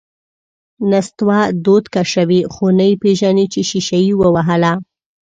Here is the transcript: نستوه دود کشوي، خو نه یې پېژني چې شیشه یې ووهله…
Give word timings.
نستوه 0.91 1.39
دود 1.65 1.85
کشوي، 1.95 2.41
خو 2.53 2.65
نه 2.77 2.85
یې 2.89 2.95
پېژني 3.01 3.45
چې 3.53 3.61
شیشه 3.69 3.97
یې 4.07 4.13
ووهله… 4.19 4.73